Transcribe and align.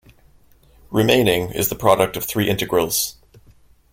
Remaining 0.89 1.51
is 1.51 1.69
the 1.69 1.75
product 1.75 2.17
of 2.17 2.25
three 2.25 2.49
integrals. 2.49 3.17